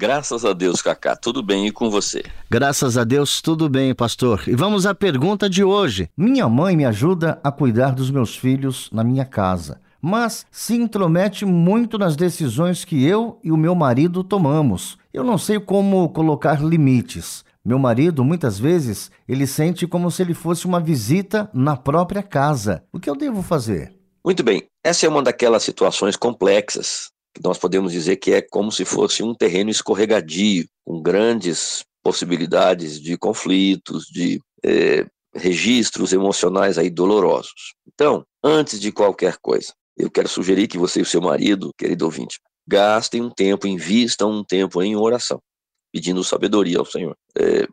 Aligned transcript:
Graças 0.00 0.44
a 0.44 0.52
Deus, 0.52 0.80
Cacá, 0.80 1.16
tudo 1.16 1.42
bem 1.42 1.66
e 1.66 1.72
com 1.72 1.90
você? 1.90 2.22
Graças 2.48 2.96
a 2.96 3.02
Deus, 3.02 3.42
tudo 3.42 3.68
bem, 3.68 3.92
pastor. 3.92 4.44
E 4.46 4.54
vamos 4.54 4.86
à 4.86 4.94
pergunta 4.94 5.50
de 5.50 5.64
hoje. 5.64 6.08
Minha 6.16 6.48
mãe 6.48 6.76
me 6.76 6.84
ajuda 6.84 7.40
a 7.42 7.50
cuidar 7.50 7.96
dos 7.96 8.08
meus 8.08 8.36
filhos 8.36 8.88
na 8.92 9.02
minha 9.02 9.24
casa, 9.24 9.80
mas 10.00 10.46
se 10.52 10.76
intromete 10.76 11.44
muito 11.44 11.98
nas 11.98 12.14
decisões 12.14 12.84
que 12.84 13.04
eu 13.04 13.40
e 13.42 13.50
o 13.50 13.56
meu 13.56 13.74
marido 13.74 14.22
tomamos. 14.22 14.96
Eu 15.12 15.24
não 15.24 15.36
sei 15.36 15.58
como 15.58 16.08
colocar 16.10 16.62
limites. 16.62 17.44
Meu 17.64 17.80
marido, 17.80 18.24
muitas 18.24 18.56
vezes, 18.56 19.10
ele 19.28 19.48
sente 19.48 19.84
como 19.84 20.12
se 20.12 20.22
ele 20.22 20.32
fosse 20.32 20.64
uma 20.64 20.78
visita 20.78 21.50
na 21.52 21.76
própria 21.76 22.22
casa. 22.22 22.84
O 22.92 23.00
que 23.00 23.10
eu 23.10 23.16
devo 23.16 23.42
fazer? 23.42 23.92
Muito 24.24 24.44
bem, 24.44 24.62
essa 24.84 25.06
é 25.06 25.08
uma 25.08 25.24
daquelas 25.24 25.64
situações 25.64 26.14
complexas 26.14 27.10
nós 27.42 27.58
podemos 27.58 27.92
dizer 27.92 28.16
que 28.16 28.32
é 28.32 28.42
como 28.42 28.70
se 28.70 28.84
fosse 28.84 29.22
um 29.22 29.34
terreno 29.34 29.70
escorregadio, 29.70 30.66
com 30.84 31.02
grandes 31.02 31.84
possibilidades 32.02 33.00
de 33.00 33.16
conflitos, 33.16 34.06
de 34.06 34.40
é, 34.64 35.06
registros 35.34 36.12
emocionais 36.12 36.78
aí 36.78 36.90
dolorosos. 36.90 37.74
Então, 37.86 38.24
antes 38.42 38.80
de 38.80 38.90
qualquer 38.92 39.36
coisa, 39.38 39.72
eu 39.96 40.10
quero 40.10 40.28
sugerir 40.28 40.68
que 40.68 40.78
você 40.78 41.00
e 41.00 41.02
o 41.02 41.06
seu 41.06 41.20
marido, 41.20 41.72
querido 41.76 42.04
ouvinte, 42.04 42.38
gastem 42.66 43.20
um 43.20 43.30
tempo, 43.30 43.66
invistam 43.66 44.30
um 44.30 44.44
tempo 44.44 44.82
em 44.82 44.94
oração, 44.94 45.40
pedindo 45.92 46.22
sabedoria 46.22 46.78
ao 46.78 46.84
Senhor. 46.84 47.16
É, 47.36 47.66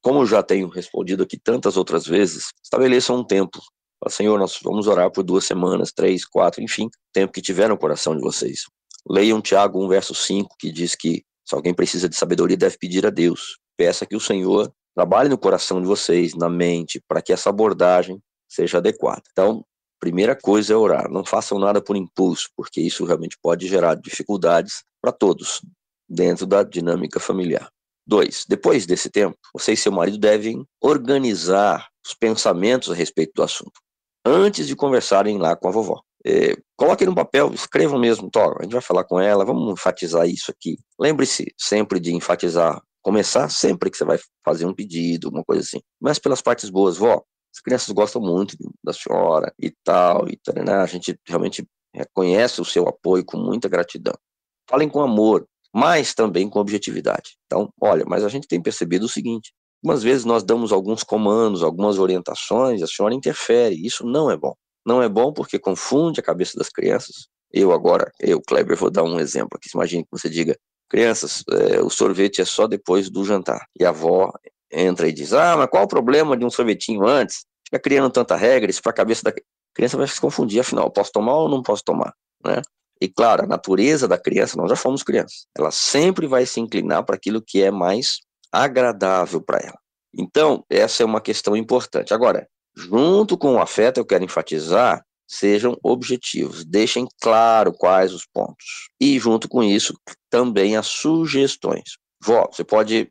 como 0.00 0.20
eu 0.20 0.26
já 0.26 0.42
tenho 0.42 0.68
respondido 0.68 1.22
aqui 1.22 1.38
tantas 1.38 1.76
outras 1.76 2.06
vezes, 2.06 2.46
estabeleçam 2.62 3.16
um 3.16 3.24
tempo. 3.24 3.60
Senhor, 4.08 4.38
nós 4.38 4.58
vamos 4.62 4.86
orar 4.86 5.10
por 5.10 5.24
duas 5.24 5.44
semanas, 5.44 5.92
três, 5.92 6.24
quatro, 6.24 6.62
enfim, 6.62 6.88
tempo 7.12 7.32
que 7.32 7.42
tiver 7.42 7.68
no 7.68 7.76
coração 7.76 8.16
de 8.16 8.22
vocês. 8.22 8.62
Leiam 9.08 9.40
Tiago 9.40 9.82
1, 9.84 9.88
verso 9.88 10.14
5, 10.14 10.54
que 10.58 10.70
diz 10.70 10.94
que 10.94 11.24
se 11.44 11.54
alguém 11.54 11.72
precisa 11.72 12.08
de 12.08 12.16
sabedoria, 12.16 12.56
deve 12.56 12.76
pedir 12.76 13.06
a 13.06 13.10
Deus. 13.10 13.58
Peça 13.76 14.04
que 14.04 14.14
o 14.14 14.20
Senhor 14.20 14.70
trabalhe 14.94 15.30
no 15.30 15.38
coração 15.38 15.80
de 15.80 15.86
vocês, 15.86 16.34
na 16.34 16.48
mente, 16.48 17.02
para 17.08 17.22
que 17.22 17.32
essa 17.32 17.48
abordagem 17.48 18.20
seja 18.46 18.78
adequada. 18.78 19.22
Então, 19.30 19.64
primeira 19.98 20.36
coisa 20.36 20.74
é 20.74 20.76
orar. 20.76 21.10
Não 21.10 21.24
façam 21.24 21.58
nada 21.58 21.80
por 21.80 21.96
impulso, 21.96 22.50
porque 22.54 22.80
isso 22.80 23.04
realmente 23.04 23.38
pode 23.40 23.66
gerar 23.66 23.94
dificuldades 23.94 24.82
para 25.00 25.10
todos 25.10 25.62
dentro 26.08 26.44
da 26.44 26.62
dinâmica 26.62 27.18
familiar. 27.18 27.70
Dois, 28.06 28.44
depois 28.48 28.86
desse 28.86 29.08
tempo, 29.08 29.36
você 29.54 29.72
e 29.72 29.76
seu 29.76 29.92
marido 29.92 30.18
devem 30.18 30.66
organizar 30.82 31.88
os 32.04 32.14
pensamentos 32.14 32.90
a 32.90 32.94
respeito 32.94 33.32
do 33.34 33.42
assunto, 33.42 33.80
antes 34.24 34.66
de 34.66 34.74
conversarem 34.74 35.38
lá 35.38 35.54
com 35.54 35.68
a 35.68 35.70
vovó. 35.70 36.02
É, 36.26 36.56
no 37.06 37.14
papel, 37.14 37.52
escrevam 37.52 37.98
mesmo, 37.98 38.30
Tó, 38.30 38.56
a 38.58 38.62
gente 38.62 38.72
vai 38.72 38.82
falar 38.82 39.04
com 39.04 39.20
ela, 39.20 39.44
vamos 39.44 39.72
enfatizar 39.72 40.26
isso 40.26 40.50
aqui. 40.50 40.76
Lembre-se 40.98 41.52
sempre 41.56 42.00
de 42.00 42.14
enfatizar, 42.14 42.82
começar 43.02 43.48
sempre 43.48 43.90
que 43.90 43.96
você 43.96 44.04
vai 44.04 44.18
fazer 44.44 44.66
um 44.66 44.74
pedido, 44.74 45.28
uma 45.28 45.44
coisa 45.44 45.62
assim. 45.62 45.80
Mas 46.00 46.18
pelas 46.18 46.42
partes 46.42 46.70
boas, 46.70 46.96
vó, 46.96 47.22
as 47.54 47.60
crianças 47.60 47.90
gostam 47.90 48.20
muito 48.20 48.56
da 48.84 48.92
senhora 48.92 49.52
e 49.58 49.72
tal, 49.84 50.28
e 50.28 50.36
tal, 50.36 50.64
né? 50.64 50.74
a 50.74 50.86
gente 50.86 51.18
realmente 51.26 51.66
reconhece 51.94 52.60
o 52.60 52.64
seu 52.64 52.86
apoio 52.88 53.24
com 53.24 53.38
muita 53.38 53.68
gratidão. 53.68 54.14
Falem 54.68 54.88
com 54.88 55.00
amor, 55.00 55.46
mas 55.74 56.14
também 56.14 56.48
com 56.48 56.58
objetividade. 56.58 57.36
Então, 57.46 57.72
olha, 57.80 58.04
mas 58.06 58.24
a 58.24 58.28
gente 58.28 58.46
tem 58.46 58.60
percebido 58.60 59.06
o 59.06 59.08
seguinte, 59.08 59.52
algumas 59.82 60.02
vezes 60.02 60.24
nós 60.24 60.42
damos 60.42 60.72
alguns 60.72 61.02
comandos, 61.02 61.62
algumas 61.62 61.98
orientações, 61.98 62.82
a 62.82 62.86
senhora 62.86 63.14
interfere, 63.14 63.74
isso 63.84 64.04
não 64.04 64.30
é 64.30 64.36
bom. 64.36 64.54
Não 64.88 65.02
é 65.02 65.08
bom 65.08 65.34
porque 65.34 65.58
confunde 65.58 66.18
a 66.18 66.22
cabeça 66.22 66.56
das 66.56 66.70
crianças. 66.70 67.28
Eu 67.52 67.72
agora, 67.72 68.10
eu, 68.18 68.40
Kleber, 68.40 68.74
vou 68.74 68.90
dar 68.90 69.02
um 69.02 69.20
exemplo 69.20 69.50
aqui. 69.52 69.68
Imagine 69.74 70.02
que 70.02 70.08
você 70.10 70.30
diga, 70.30 70.56
crianças, 70.88 71.44
é, 71.50 71.78
o 71.82 71.90
sorvete 71.90 72.40
é 72.40 72.44
só 72.46 72.66
depois 72.66 73.10
do 73.10 73.22
jantar. 73.22 73.66
E 73.78 73.84
a 73.84 73.90
avó 73.90 74.32
entra 74.72 75.06
e 75.06 75.12
diz, 75.12 75.34
ah, 75.34 75.58
mas 75.58 75.68
qual 75.68 75.84
o 75.84 75.88
problema 75.88 76.34
de 76.38 76.42
um 76.42 76.48
sorvetinho 76.48 77.06
antes? 77.06 77.44
Fica 77.66 77.78
criando 77.78 78.10
tanta 78.10 78.34
regra, 78.34 78.70
isso 78.70 78.80
para 78.80 78.92
a 78.92 78.94
cabeça 78.94 79.22
da 79.24 79.34
criança 79.74 79.98
vai 79.98 80.08
se 80.08 80.18
confundir, 80.18 80.60
afinal, 80.60 80.90
posso 80.90 81.12
tomar 81.12 81.34
ou 81.34 81.50
não 81.50 81.62
posso 81.62 81.84
tomar, 81.84 82.14
né? 82.42 82.62
E 82.98 83.08
claro, 83.08 83.44
a 83.44 83.46
natureza 83.46 84.08
da 84.08 84.16
criança, 84.16 84.56
nós 84.56 84.70
já 84.70 84.76
fomos 84.76 85.02
crianças, 85.02 85.46
ela 85.54 85.70
sempre 85.70 86.26
vai 86.26 86.46
se 86.46 86.60
inclinar 86.60 87.04
para 87.04 87.14
aquilo 87.14 87.42
que 87.42 87.62
é 87.62 87.70
mais 87.70 88.20
agradável 88.50 89.42
para 89.42 89.58
ela. 89.58 89.78
Então, 90.16 90.64
essa 90.70 91.02
é 91.02 91.06
uma 91.06 91.20
questão 91.20 91.54
importante. 91.54 92.14
Agora, 92.14 92.48
Junto 92.78 93.36
com 93.36 93.54
o 93.54 93.58
afeto, 93.58 93.98
eu 93.98 94.06
quero 94.06 94.22
enfatizar, 94.22 95.04
sejam 95.26 95.76
objetivos, 95.82 96.64
deixem 96.64 97.08
claro 97.20 97.72
quais 97.72 98.14
os 98.14 98.24
pontos. 98.24 98.88
E 99.00 99.18
junto 99.18 99.48
com 99.48 99.64
isso, 99.64 99.92
também 100.30 100.76
as 100.76 100.86
sugestões. 100.86 101.96
Vó, 102.22 102.48
você 102.52 102.62
pode 102.62 103.10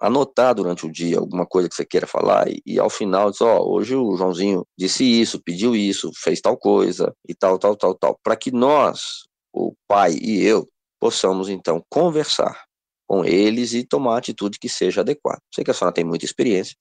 anotar 0.00 0.54
durante 0.54 0.86
o 0.86 0.90
dia 0.90 1.18
alguma 1.18 1.46
coisa 1.46 1.68
que 1.68 1.74
você 1.74 1.84
queira 1.84 2.06
falar 2.06 2.48
e, 2.50 2.60
e 2.64 2.78
ao 2.78 2.88
final 2.88 3.30
diz, 3.30 3.42
ó, 3.42 3.58
oh, 3.58 3.74
hoje 3.74 3.94
o 3.94 4.16
Joãozinho 4.16 4.66
disse 4.76 5.04
isso, 5.04 5.40
pediu 5.40 5.76
isso, 5.76 6.10
fez 6.16 6.40
tal 6.40 6.56
coisa 6.56 7.14
e 7.28 7.34
tal, 7.34 7.58
tal, 7.58 7.76
tal, 7.76 7.94
tal, 7.94 8.18
para 8.24 8.34
que 8.34 8.50
nós, 8.50 9.24
o 9.52 9.74
pai 9.86 10.14
e 10.14 10.42
eu, 10.42 10.66
possamos 10.98 11.50
então 11.50 11.84
conversar 11.88 12.64
com 13.06 13.24
eles 13.24 13.74
e 13.74 13.84
tomar 13.84 14.14
a 14.14 14.18
atitude 14.18 14.58
que 14.58 14.70
seja 14.70 15.02
adequada. 15.02 15.38
Sei 15.54 15.62
que 15.62 15.70
a 15.70 15.74
senhora 15.74 15.94
tem 15.94 16.04
muita 16.04 16.24
experiência, 16.24 16.74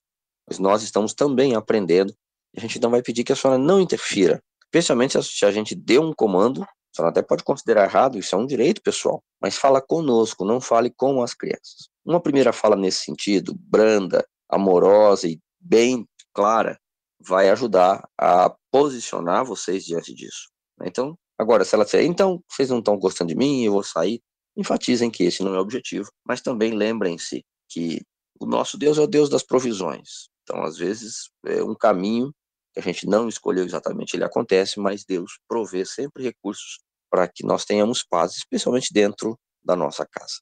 mas 0.51 0.59
nós 0.59 0.83
estamos 0.83 1.13
também 1.13 1.55
aprendendo. 1.55 2.13
A 2.57 2.59
gente 2.59 2.77
não 2.81 2.89
vai 2.89 3.01
pedir 3.01 3.23
que 3.23 3.31
a 3.31 3.35
senhora 3.37 3.57
não 3.57 3.79
interfira, 3.79 4.43
especialmente 4.65 5.21
se 5.23 5.45
a 5.45 5.51
gente 5.51 5.73
deu 5.73 6.01
um 6.01 6.13
comando, 6.13 6.61
a 6.63 6.67
senhora 6.93 7.11
até 7.11 7.21
pode 7.21 7.41
considerar 7.41 7.85
errado, 7.85 8.19
isso 8.19 8.35
é 8.35 8.37
um 8.37 8.45
direito 8.45 8.81
pessoal, 8.81 9.23
mas 9.41 9.55
fala 9.55 9.79
conosco, 9.79 10.43
não 10.43 10.59
fale 10.59 10.89
com 10.89 11.23
as 11.23 11.33
crianças. 11.33 11.87
Uma 12.03 12.19
primeira 12.19 12.51
fala 12.51 12.75
nesse 12.75 13.05
sentido, 13.05 13.55
branda, 13.57 14.27
amorosa 14.49 15.25
e 15.29 15.39
bem 15.57 16.05
clara, 16.33 16.77
vai 17.17 17.49
ajudar 17.49 18.05
a 18.19 18.53
posicionar 18.69 19.45
vocês 19.45 19.85
diante 19.85 20.13
disso. 20.13 20.49
Né? 20.77 20.87
Então, 20.89 21.17
agora, 21.37 21.63
se 21.63 21.73
ela 21.75 21.85
disser, 21.85 22.03
então, 22.03 22.43
vocês 22.51 22.69
não 22.69 22.79
estão 22.79 22.99
gostando 22.99 23.29
de 23.29 23.37
mim, 23.37 23.63
eu 23.63 23.71
vou 23.71 23.83
sair, 23.83 24.19
enfatizem 24.57 25.09
que 25.09 25.23
esse 25.23 25.43
não 25.43 25.55
é 25.55 25.59
o 25.59 25.61
objetivo, 25.61 26.09
mas 26.25 26.41
também 26.41 26.73
lembrem-se 26.73 27.41
que 27.69 28.01
o 28.37 28.45
nosso 28.45 28.77
Deus 28.77 28.97
é 28.97 29.01
o 29.01 29.07
Deus 29.07 29.29
das 29.29 29.43
provisões. 29.43 30.30
Então, 30.51 30.65
às 30.65 30.77
vezes, 30.77 31.29
é 31.45 31.63
um 31.63 31.73
caminho 31.73 32.33
que 32.73 32.79
a 32.81 32.83
gente 32.83 33.07
não 33.07 33.29
escolheu 33.29 33.63
exatamente, 33.63 34.15
ele 34.15 34.25
acontece, 34.25 34.81
mas 34.81 35.05
Deus 35.05 35.39
provê 35.47 35.85
sempre 35.85 36.23
recursos 36.23 36.79
para 37.09 37.25
que 37.25 37.45
nós 37.45 37.63
tenhamos 37.63 38.03
paz, 38.03 38.33
especialmente 38.33 38.93
dentro 38.93 39.39
da 39.63 39.77
nossa 39.77 40.05
casa. 40.05 40.41